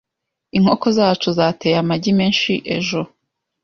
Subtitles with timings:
[0.57, 3.01] Inkoko zacu zateye amagi menshi ejo.